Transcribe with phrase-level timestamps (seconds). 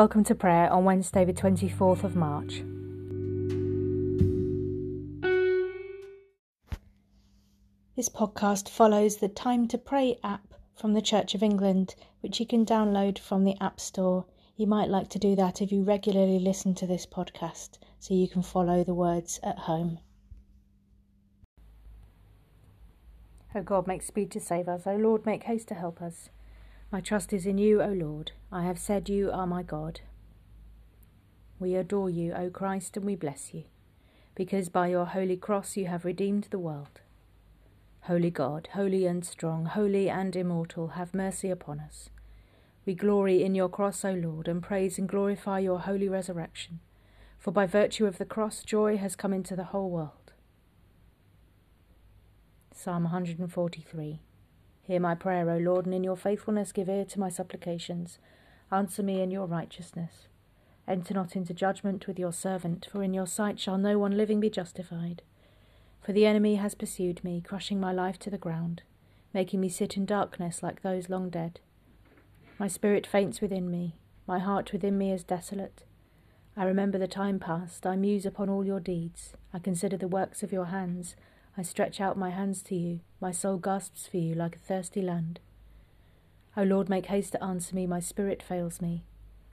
[0.00, 2.62] Welcome to prayer on Wednesday, the 24th of March.
[7.96, 12.46] This podcast follows the Time to Pray app from the Church of England, which you
[12.46, 14.24] can download from the App Store.
[14.56, 18.26] You might like to do that if you regularly listen to this podcast so you
[18.26, 19.98] can follow the words at home.
[23.54, 24.86] O God, make speed to save us.
[24.86, 26.30] O Lord, make haste to help us.
[26.92, 28.32] My trust is in you, O Lord.
[28.50, 30.00] I have said you are my God.
[31.60, 33.64] We adore you, O Christ, and we bless you,
[34.34, 37.00] because by your holy cross you have redeemed the world.
[38.02, 42.10] Holy God, holy and strong, holy and immortal, have mercy upon us.
[42.84, 46.80] We glory in your cross, O Lord, and praise and glorify your holy resurrection,
[47.38, 50.32] for by virtue of the cross joy has come into the whole world.
[52.72, 54.22] Psalm 143
[54.90, 58.18] Hear my prayer, O Lord, and in your faithfulness give ear to my supplications.
[58.72, 60.26] Answer me in your righteousness.
[60.88, 64.40] Enter not into judgment with your servant, for in your sight shall no one living
[64.40, 65.22] be justified.
[66.00, 68.82] For the enemy has pursued me, crushing my life to the ground,
[69.32, 71.60] making me sit in darkness like those long dead.
[72.58, 73.94] My spirit faints within me,
[74.26, 75.84] my heart within me is desolate.
[76.56, 80.42] I remember the time past, I muse upon all your deeds, I consider the works
[80.42, 81.14] of your hands.
[81.60, 85.02] I stretch out my hands to you, my soul gasps for you like a thirsty
[85.02, 85.40] land.
[86.56, 89.04] O Lord, make haste to answer me, my spirit fails me.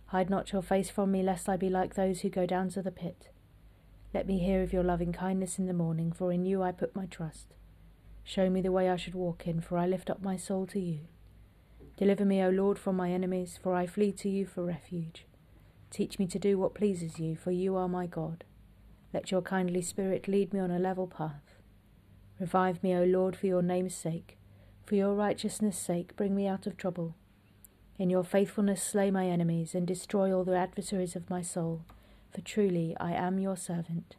[0.06, 2.82] Hide not your face from me, lest I be like those who go down to
[2.82, 3.28] the pit.
[4.14, 6.96] Let me hear of your loving kindness in the morning, for in you I put
[6.96, 7.48] my trust.
[8.24, 10.80] Show me the way I should walk in, for I lift up my soul to
[10.80, 11.00] you.
[11.98, 15.26] Deliver me, O Lord, from my enemies, for I flee to you for refuge.
[15.92, 18.46] Teach me to do what pleases you, for you are my God.
[19.14, 21.57] Let your kindly spirit lead me on a level path.
[22.40, 24.38] Revive me, O Lord, for your name's sake.
[24.86, 27.16] For your righteousness' sake, bring me out of trouble.
[27.98, 31.82] In your faithfulness, slay my enemies and destroy all the adversaries of my soul,
[32.32, 34.16] for truly I am your servant.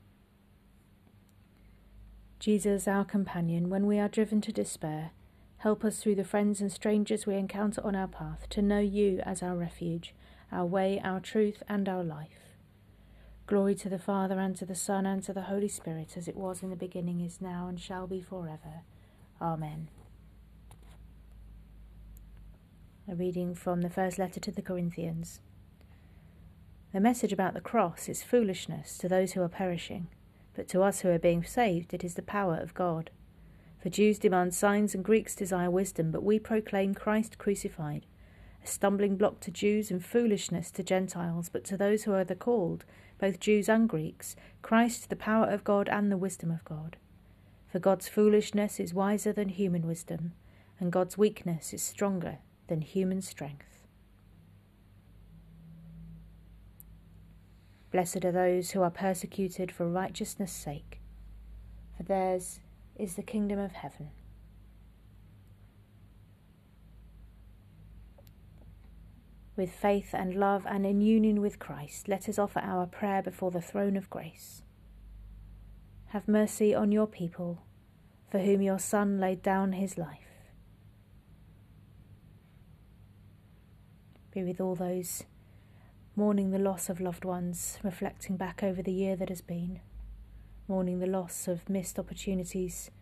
[2.40, 5.10] Jesus, our companion, when we are driven to despair,
[5.58, 9.20] help us through the friends and strangers we encounter on our path to know you
[9.24, 10.14] as our refuge,
[10.50, 12.47] our way, our truth, and our life.
[13.48, 16.36] Glory to the Father, and to the Son, and to the Holy Spirit, as it
[16.36, 18.82] was in the beginning, is now, and shall be forever.
[19.40, 19.88] Amen.
[23.10, 25.40] A reading from the first letter to the Corinthians.
[26.92, 30.08] The message about the cross is foolishness to those who are perishing,
[30.54, 33.08] but to us who are being saved, it is the power of God.
[33.82, 38.04] For Jews demand signs and Greeks desire wisdom, but we proclaim Christ crucified,
[38.62, 42.34] a stumbling block to Jews and foolishness to Gentiles, but to those who are the
[42.34, 42.84] called,
[43.18, 46.96] both Jews and Greeks, Christ the power of God and the wisdom of God.
[47.70, 50.32] For God's foolishness is wiser than human wisdom,
[50.80, 53.86] and God's weakness is stronger than human strength.
[57.90, 61.00] Blessed are those who are persecuted for righteousness' sake,
[61.96, 62.60] for theirs
[62.96, 64.10] is the kingdom of heaven.
[69.58, 73.50] With faith and love and in union with Christ, let us offer our prayer before
[73.50, 74.62] the throne of grace.
[76.10, 77.62] Have mercy on your people,
[78.30, 80.52] for whom your Son laid down his life.
[84.32, 85.24] Be with all those
[86.14, 89.80] mourning the loss of loved ones, reflecting back over the year that has been,
[90.68, 92.92] mourning the loss of missed opportunities,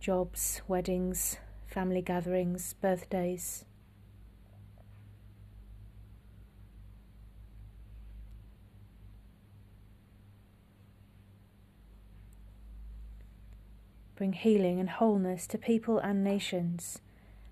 [0.00, 3.66] jobs, weddings, family gatherings, birthdays.
[14.16, 17.00] Bring healing and wholeness to people and nations,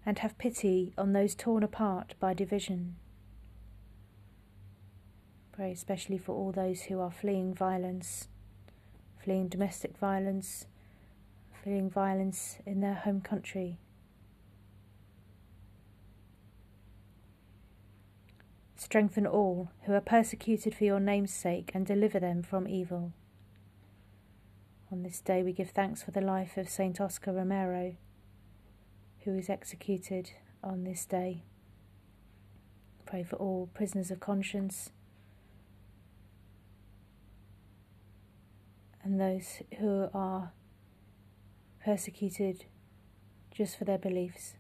[0.06, 2.96] and have pity on those torn apart by division.
[5.50, 8.28] Pray especially for all those who are fleeing violence,
[9.22, 10.66] fleeing domestic violence,
[11.62, 13.78] fleeing violence in their home country.
[18.76, 23.12] Strengthen all who are persecuted for your name's sake and deliver them from evil.
[24.92, 27.96] On this day, we give thanks for the life of Saint Oscar Romero,
[29.20, 31.44] who was executed on this day.
[33.06, 34.90] Pray for all prisoners of conscience
[39.02, 40.52] and those who are
[41.82, 42.66] persecuted
[43.50, 44.56] just for their beliefs.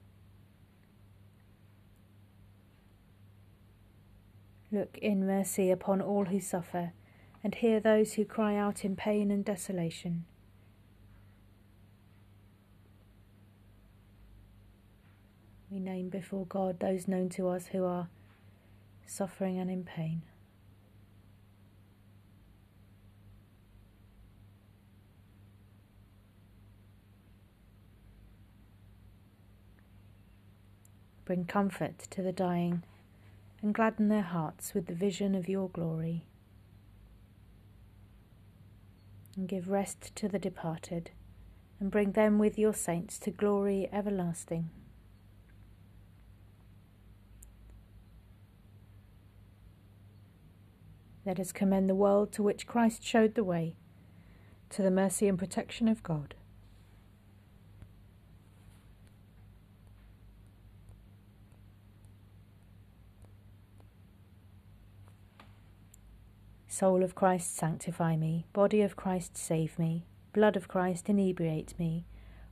[4.70, 6.92] Look in mercy upon all who suffer
[7.44, 10.24] and hear those who cry out in pain and desolation.
[15.70, 18.08] We name before God those known to us who are
[19.06, 20.22] suffering and in pain.
[31.24, 32.82] Bring comfort to the dying
[33.62, 36.26] and gladden their hearts with the vision of your glory.
[39.36, 41.10] And give rest to the departed
[41.80, 44.70] and bring them with your saints to glory everlasting.
[51.24, 53.76] Let us commend the world to which Christ showed the way,
[54.70, 56.34] to the mercy and protection of God.
[66.72, 68.46] Soul of Christ, sanctify me.
[68.54, 70.06] Body of Christ, save me.
[70.32, 72.06] Blood of Christ, inebriate me.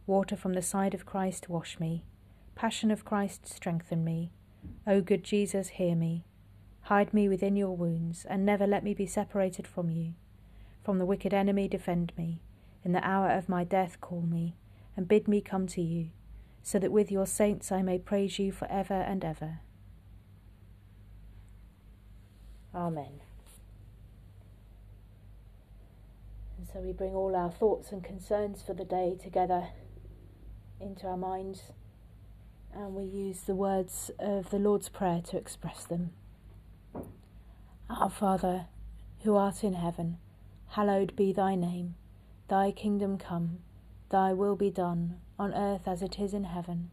[0.07, 2.05] Water from the side of Christ, wash me.
[2.55, 4.31] Passion of Christ, strengthen me.
[4.87, 6.27] O good Jesus, hear me.
[6.83, 10.13] Hide me within your wounds, and never let me be separated from you.
[10.85, 12.43] From the wicked enemy, defend me.
[12.85, 14.55] In the hour of my death, call me,
[14.99, 16.11] and bid me come to you,
[16.63, 19.61] so that with your saints I may praise you for ever and ever.
[22.75, 23.21] Amen.
[26.61, 29.69] And so we bring all our thoughts and concerns for the day together
[30.79, 31.73] into our minds,
[32.75, 36.11] and we use the words of the Lord's Prayer to express them.
[37.89, 38.67] Our Father,
[39.23, 40.19] who art in heaven,
[40.67, 41.95] hallowed be thy name.
[42.49, 43.61] Thy kingdom come,
[44.11, 46.91] thy will be done, on earth as it is in heaven.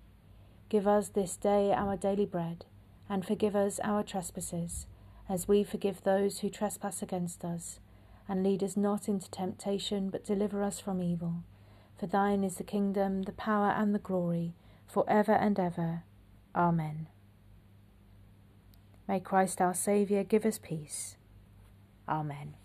[0.69, 2.63] Give us this day our daily bread,
[3.09, 4.87] and forgive us our trespasses,
[5.27, 7.81] as we forgive those who trespass against us
[8.29, 11.43] and lead us not into temptation, but deliver us from evil.
[11.97, 14.53] For thine is the kingdom, the power, and the glory,
[14.85, 16.03] for ever and ever.
[16.55, 17.07] Amen.
[19.07, 21.15] May Christ our Saviour give us peace.
[22.07, 22.55] Amen.